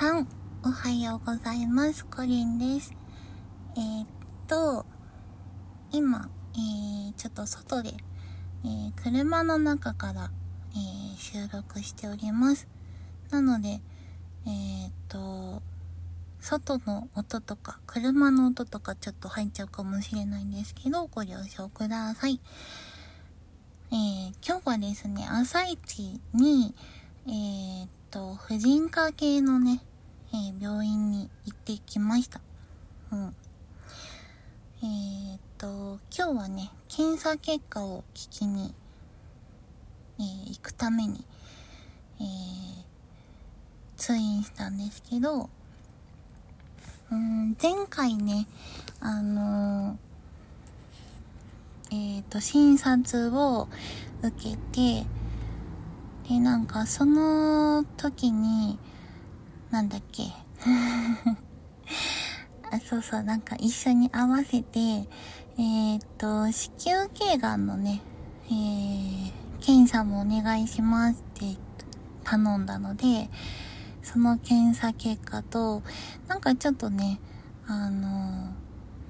[0.00, 0.26] さん、
[0.64, 2.06] おはようございます。
[2.06, 2.94] コリンです。
[3.76, 4.06] えー、っ
[4.48, 4.86] と、
[5.92, 7.92] 今、えー、ちょっと外で、
[8.64, 10.30] えー、車の中から、
[10.72, 12.66] えー、収録しております。
[13.28, 13.82] なので、
[14.46, 15.60] えー、っと、
[16.40, 22.40] 外の音とか、車の音とかちょっと入っちゃうかもしれないんですけど、ご了承ください。
[23.92, 26.74] えー、今日はですね、朝一に、
[27.26, 29.82] えー、っと、婦人科系のね、
[30.32, 32.40] えー病院に行ってきました。
[33.12, 33.34] うん。
[34.82, 38.74] えー、っと、今日はね、検査結果を聞きに、
[40.18, 41.24] えー行くために、
[42.20, 42.24] え
[43.96, 45.50] 通院したんですけど、
[47.10, 48.46] うん、前回ね、
[49.00, 49.98] あの
[51.92, 53.66] えっ、と、診察を
[54.22, 55.04] 受けて、
[56.28, 58.78] で、なんかその時に、
[59.70, 60.24] なんだっけ？
[62.72, 65.08] あ、そうそう、なんか一緒に合わせて、
[65.58, 68.02] えっ、と、子宮頸がんのね、
[68.46, 71.56] えー、検査もお願いしますって
[72.24, 73.28] 頼んだので、
[74.02, 75.82] その検査結果と、
[76.26, 77.20] なんかちょっとね、
[77.66, 78.52] あの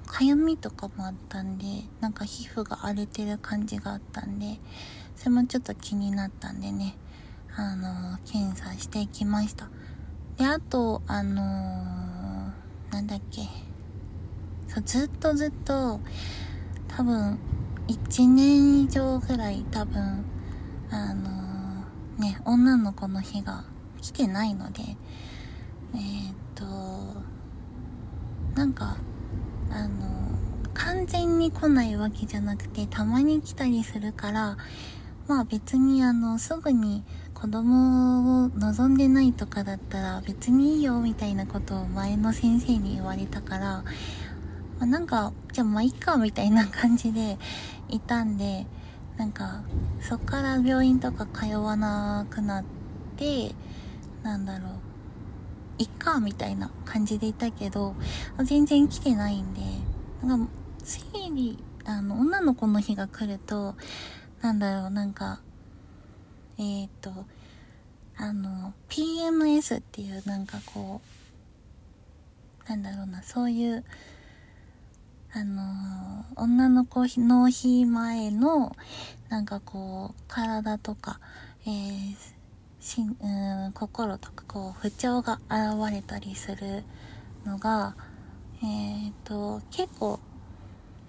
[0.05, 1.65] かゆみとかもあったんで、
[2.01, 4.59] なんか皮膚が荒れてる感じがあったんで、
[5.15, 6.95] それもちょっと気になったんでね、
[7.55, 9.69] あの検査してきました。
[10.37, 11.41] で、あと、あの
[12.91, 13.41] なんだっけ、
[14.67, 15.99] そう、ずっとずっと、
[16.87, 17.37] 多分、
[17.87, 20.25] 1年以上ぐらい多分、
[20.89, 21.29] あの
[22.17, 23.63] ね、女の子の日が
[24.01, 24.81] 来てないので、
[25.93, 26.65] えーっと、
[28.55, 28.97] なんか、
[29.71, 30.21] あの、
[30.73, 34.57] 完全に来ないわけじゃなくて、たまに来たりするから、
[35.27, 37.03] まあ別にあの、すぐに
[37.41, 43.83] 子供を望んでないとかだったら別にいいよみたいなことを前の先生に言われたから、ま
[44.81, 47.39] あ、なんか、じゃあまあいいかみたいな感じで
[47.89, 48.67] いたんで、
[49.17, 49.63] なんか、
[50.01, 52.63] そっから病院とか通わなくなっ
[53.17, 53.55] て、
[54.21, 54.69] なんだろう、
[55.79, 57.95] いっかみたいな感じでいたけど、
[58.43, 59.61] 全然来てないんで、
[60.23, 60.51] なんか、
[60.83, 61.01] 生
[61.31, 63.73] 理、あの、女の子の日が来ると、
[64.43, 65.41] なんだろう、なんか、
[66.61, 67.11] えー、っと、
[68.17, 71.01] あの、PMS っていうなんかこ
[72.67, 73.83] う、なんだろうな、そういう、
[75.33, 78.75] あの女の子の日前の、
[79.29, 81.19] なんかこう、体とか、
[81.65, 82.15] えー
[82.79, 86.83] しん、うん、心とかこう、不調が現れたりする
[87.43, 87.95] のが、
[88.63, 90.19] えっ、と、結構、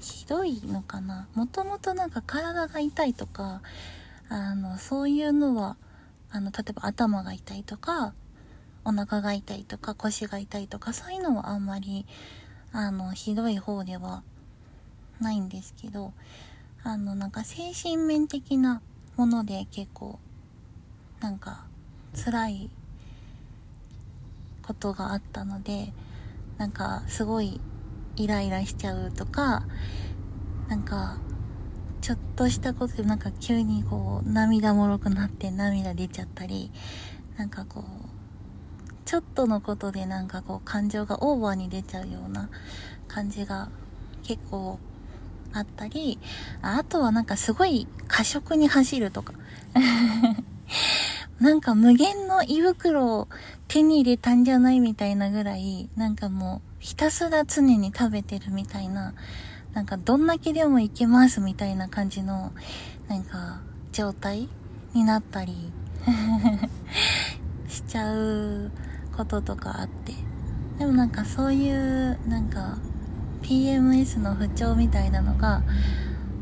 [0.01, 1.29] ひどいのかな。
[1.35, 3.61] もともとなんか体が痛いとか、
[4.33, 5.77] あの、そういうのは、
[6.31, 8.15] あの、例えば頭が痛いとか、
[8.83, 12.07] お腹が痛いとか、腰が痛いとか、そういうのはあんまり、
[12.73, 14.23] あの、ひどい方では
[15.21, 16.15] ないんですけど、
[16.83, 18.81] あの、なんか精神面的な
[19.17, 20.19] もので結構、
[21.21, 21.67] なんか、
[22.17, 22.71] 辛い
[24.63, 25.93] ことがあったので、
[26.57, 27.61] なんか、すごい
[28.17, 29.65] イライラしちゃうとか、
[30.69, 31.19] なんか、
[32.03, 36.73] ちょっとしたことでなんか急にこう、涙もろくなって涙出ちゃったり、
[37.37, 42.51] なんかこう、ちょっとのことでなんかこう感情がオーバーに出ちゃうような
[43.07, 43.69] 感じが
[44.25, 44.81] 結構
[45.53, 46.19] あったり、
[46.61, 49.35] あとはなんかすごい過食に走るとか。
[51.39, 53.29] なんか無限の胃袋を
[53.69, 59.15] 手に入れたんじゃないみたいなぐらい、なんかもうひたすら常に食べてるみたいな、
[59.75, 62.53] なんかどんだけでもいけますみたいな感じの、
[63.09, 63.61] なんか
[63.93, 64.49] 状態
[64.93, 65.73] になったり
[67.69, 68.71] しちゃう
[69.17, 70.15] こととかあって。
[70.79, 72.79] でもなんかそういう、なんか
[73.43, 75.63] PMS の不調みたいなのが、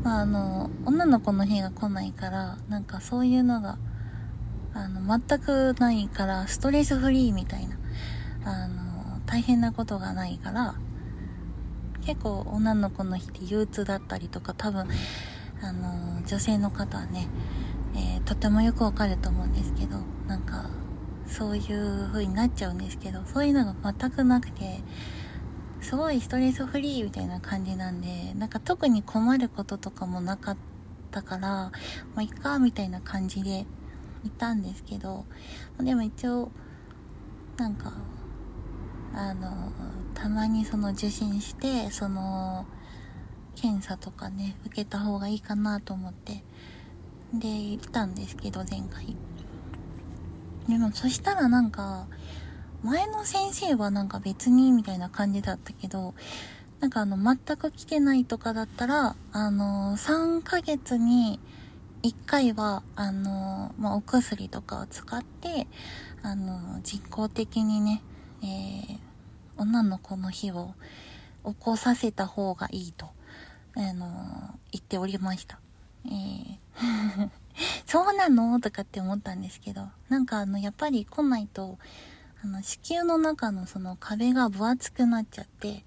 [0.03, 3.77] まああの、女の子の日が来ないから、なんかそういうのが、
[4.73, 7.75] あの、全くないから、ストレスフリーみたいな、
[8.45, 10.75] あの、大変なことがないから、
[12.05, 14.87] 結構女の子の日って憂鬱だったりとか、多分、
[15.61, 17.27] あの、女性の方はね、
[17.95, 20.69] えーとてもよくわかると思うんですけど、なんか、
[21.27, 24.81] そういう風になっちゃうんですけど、そういうのが全くなくて、
[25.81, 30.57] すごいストレスフリーみたいな感じなんで、なんか特に困ることとかもなかっ
[31.11, 31.71] たから、ま
[32.17, 33.65] あ、いっか、みたいな感じで
[34.23, 35.25] いたんですけど、
[35.79, 36.51] でも一応、
[37.57, 37.93] なんか、
[39.13, 39.71] あの、
[40.13, 42.65] たまにその受診して、その、
[43.55, 46.43] 検査とかね、受けた方がいいかなと思って、
[47.33, 49.15] で、行ったんですけど、前回。
[50.67, 52.07] でも、そしたらなんか、
[52.83, 56.13] 前の先生はなんか別にみたいな感じだったけど、
[56.79, 61.39] なんかあの、全く来てないとかだったら、あの、3ヶ月に
[62.01, 65.67] 1回は、あの、まあ、お薬とかを使って、
[66.23, 68.01] あの、実効的にね、
[68.43, 68.99] えー、
[69.57, 70.73] 女の子の日を
[71.45, 73.07] 起こさせた方がいいと、
[73.75, 75.59] あの、言っておりました。
[76.05, 76.61] えー
[77.85, 78.59] そうなの？
[78.59, 81.77] とかって思ったんですけど、なんかあの、やっぱり来ないと、
[82.43, 85.83] あの、子宮の中のその壁が分厚くなっちゃって、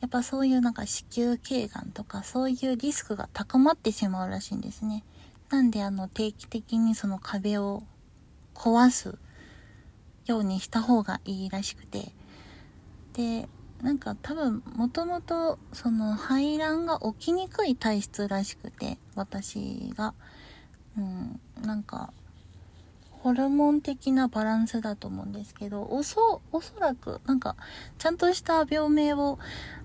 [0.00, 5.02] やっぱそういうなんか子宮頸がんとかそういうリスクが高まってしまうらしいんですね。
[5.48, 7.82] なんであの定期的にその壁を
[8.54, 9.16] 壊す
[10.26, 12.12] ようにした方がいいらしくて。
[13.14, 13.48] で、
[13.82, 20.14] なんか多分もともとその排卵が起きにくい体質らしくて、私が。
[20.96, 22.12] うん、なんか
[23.24, 27.56] ホルモン的なバランスだと思うんですけど、おそ、おそらく、なんか、
[27.96, 29.38] ちゃんとした病名を、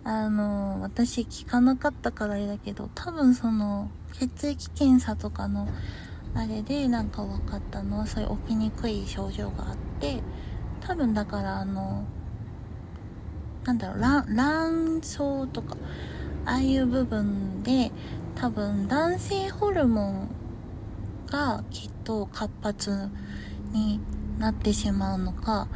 [0.04, 5.70] あの、私聞かなかったからあれだけど、多分その、血液検査とかの、
[6.36, 8.00] あれでなんか分かったの？
[8.00, 10.22] は、そういう起きにくい症状があって、
[10.82, 12.06] 多分だからあの、
[13.66, 15.18] なんだろう、卵、卵巣
[15.48, 15.76] とか、
[16.46, 17.92] ああいう部分で、
[18.36, 20.30] 多分男性ホルモン
[21.28, 23.10] がきっと活発
[23.72, 24.00] に
[24.38, 25.68] なってしまうのか、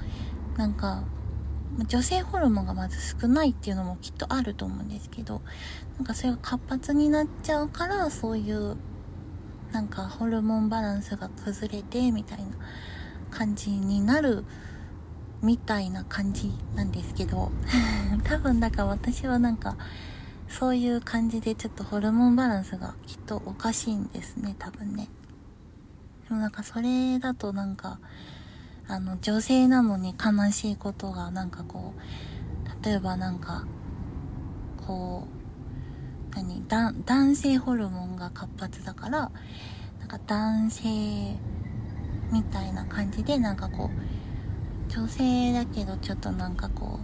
[0.55, 1.03] なんか、
[1.87, 5.41] 女性ホルモンがまず少ないっていうのもきっとあると思うんですけど、
[5.97, 8.77] なんかそれが活発になっちゃうから、そういう、
[9.73, 12.45] なんかホルモンバランスが崩れて、みたいな
[13.31, 14.45] 感じになる、
[15.41, 17.51] みたいな感じなんですけど、
[18.23, 19.75] 多分だから私はなんか、
[20.47, 25.09] そういう感じでちょっとホルモンバランスがきっとおかしいんですね、多分ね。
[26.29, 27.99] でもなんかそれだとなんか、
[28.87, 33.65] あの、女性なのに悲しいことがなんかこう、例えばなんか、
[34.85, 35.42] こう、
[36.35, 39.31] 何男性ホルモンが活発だから、
[39.99, 40.89] なんか男性
[42.31, 46.99] みたいな感じでなんかこう、女性だけどちょっとなんかこ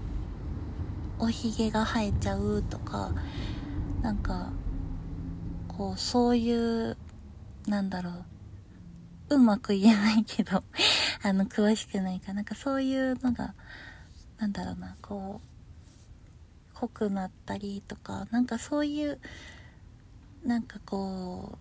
[1.19, 3.11] う、おひげが生えちゃうとか、
[4.01, 4.51] なんか、
[5.67, 6.97] こう、そういう、
[7.67, 8.11] なんだろ
[9.29, 10.63] う、うまく言えないけど
[11.23, 13.53] あの、詳しくないかなんかそういうのが、
[14.37, 15.48] なんだろうな、こう、
[16.79, 19.19] 濃くなったりとか、なんかそういう、
[20.45, 21.57] なんかこ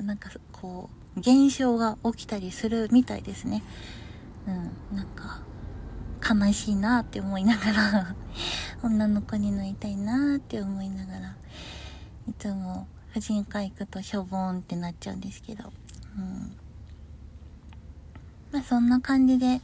[0.00, 3.62] う、なんかこう、現象が起きたりするみたいですね。
[4.46, 5.42] うん、なんか、
[6.26, 8.16] 悲しいなって思いながら
[8.82, 11.36] 女の子になりたいなって思いながら、
[12.26, 15.70] いつも婦人科行くとしょぼーんってなっちゃうんですけど、
[16.16, 16.56] うん。
[18.52, 19.60] まあそんな感じで、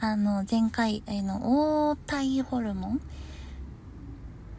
[0.00, 3.00] あの、前回、あの、黄体ホルモン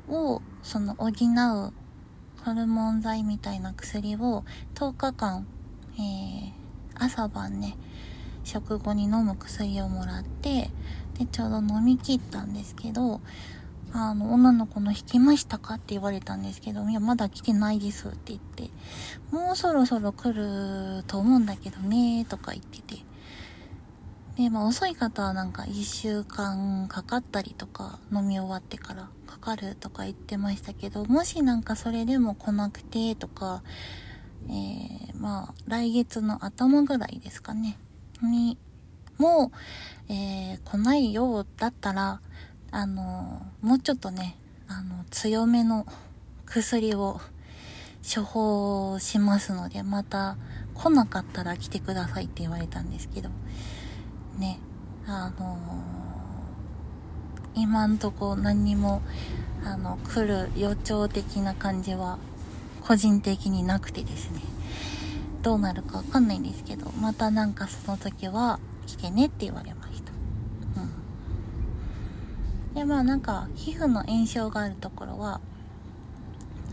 [0.10, 1.74] を、その、補う
[2.44, 4.44] ホルモン剤みたいな薬を
[4.76, 5.48] 10日間、
[5.96, 6.52] えー、
[6.96, 7.78] 朝晩ね、
[8.44, 10.72] 食後に飲む薬をもらって、
[11.18, 13.22] で、ちょうど飲み切ったんですけど、
[13.94, 18.70] あの、女の子の引きましたかって言われたんですけど、いや、まだ来てないですって言って、
[19.32, 23.09] もうそろそろ来ると思うんだけどね、とか言ってて。
[24.40, 33.64] で、まあ遅い方はなんか1週間かかったりとか、飲み終わってからかかるとか言ってましたけど、もしなんかそれでも来なくてとか、
[34.48, 37.78] えー、まあ来月の頭ぐらいですかね、
[38.24, 38.58] に、
[39.18, 39.52] も
[40.08, 42.22] う、えー、来ないようだったら、
[42.72, 44.38] あの、もうちょっとね、
[44.70, 45.86] あの、強めの
[46.46, 47.20] 薬を
[48.16, 50.38] 処方しますので、また
[50.76, 53.32] 来なかったら来てくださいって言われたんですけど、
[54.40, 54.60] ね、
[55.06, 55.58] あの
[57.56, 59.02] 今んとこ何にも、
[59.66, 62.18] あの、来る予兆的な感じは、
[62.82, 64.42] 個人的になくてですね、
[65.42, 70.12] どうなるかわかんないんですけど、またなんかその時は来てねって言われました。
[70.82, 70.86] う
[72.72, 72.76] ん。
[72.76, 75.40] でまあなんか皮膚の炎症があるところは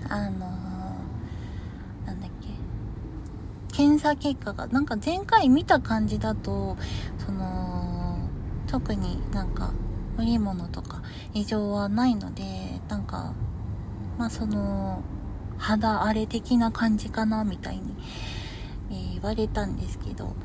[0.08, 2.48] あのー、なんだっけ。
[3.76, 6.76] 検査結果がなんか前回見た感じだと
[7.26, 8.18] その
[8.66, 9.72] 特になんか
[10.16, 11.02] 無理物とか
[11.34, 12.44] 異常はないので
[12.88, 13.34] なんか
[14.16, 15.02] まあその
[15.58, 17.94] 肌荒れ的な感じかなみたいに、
[18.90, 20.36] えー、言われたんですけど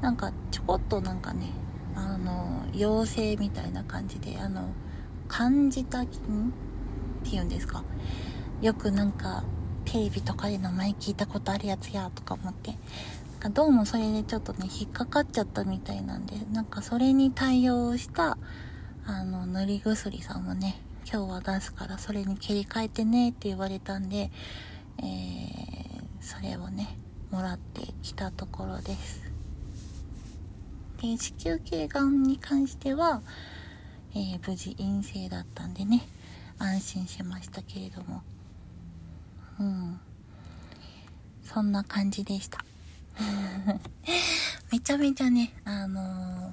[0.00, 1.50] なんかちょこっとなんかね
[1.94, 4.68] あの陽性みたいな感じであの
[5.28, 6.08] 感じた、んっ
[7.24, 7.82] ていうんですか？
[8.60, 9.42] よくなんか、
[9.84, 12.74] テレビとかで名前聞いたことあるやつや、とか思って。
[13.46, 18.38] かどうもそれでちょっとね、引っかかっちゃったみたいなんで、なんかそれに対応した、
[19.04, 24.30] あの、塗り薬さんもね、今日は出すからそれに切り替えてねって言われたんで、
[24.98, 25.02] えー、
[26.20, 26.98] それをね、
[27.30, 29.22] もらってきたところです。
[31.00, 33.22] で、子宮頸がんに関しては、
[34.14, 36.02] えー、無事陰性だったんでね、
[36.58, 38.22] 安心しましたけれども。
[39.60, 40.00] うん。
[41.44, 42.65] そんな感じでした。
[44.70, 46.52] めちゃめちゃね、あのー、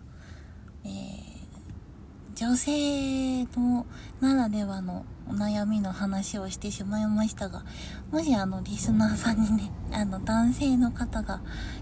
[0.85, 3.85] えー、女性の
[4.21, 7.63] ならではのお悩みの話をしてしまいましたが、
[8.11, 11.41] もしあの、リスナーさんにね、 あの、男性の方が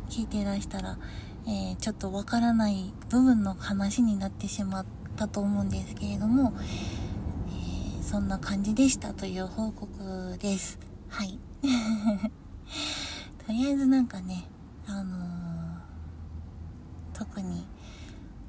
[0.10, 0.98] 聞いてらしたら、
[1.46, 4.86] えー、ちょっとわからない部分の話になってしまっ
[5.16, 6.54] たと思うんですけれども、
[7.50, 10.78] えー、そんな感じでしたという報告です。
[11.10, 11.40] はい。
[13.46, 14.48] とりあえずなんかね、
[14.88, 17.66] あのー、特に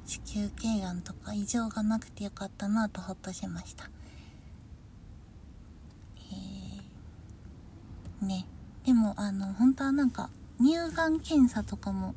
[0.05, 3.89] 子宮頸がんとか異常がなくてよかったなとほっとしました。
[6.31, 8.45] えー、ね。
[8.85, 12.15] でも、あの、本当はなんか、乳がん検査とかも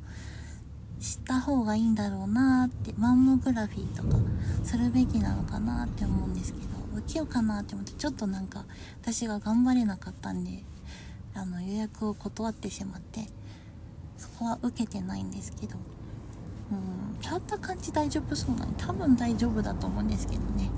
[0.99, 4.17] した方がいいんだろうなって、マンモグラフィーとか
[4.63, 6.65] するべきなのかなって思うんですけど、
[6.99, 8.65] 受けようかなって思って、ちょっとなんか、
[9.01, 10.63] 私が頑張れなかったんで、
[11.33, 13.27] あの予約を断ってしまって
[14.17, 15.75] そこは受けてないんですけど。
[16.71, 17.07] うん。
[17.21, 18.71] 触った感じ大丈夫そうなの。
[18.73, 20.69] 多分大丈夫だと思うんですけどね、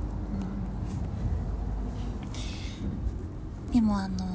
[3.67, 4.25] うん、でもあの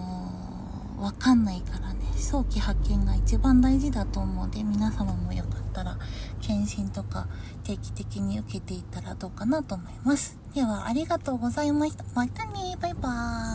[0.99, 2.01] ー、わかんないからね。
[2.17, 5.99] 早期発見が一番大事だと思うので皆様もよかったら
[6.41, 7.27] 検診とか
[7.65, 10.37] 定期的に受けていったらどうかなと思います。
[10.55, 12.05] ではありがとうございました。
[12.15, 12.77] またね。
[12.81, 13.45] バイバーイ。